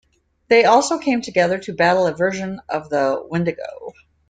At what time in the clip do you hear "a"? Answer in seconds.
2.07-2.11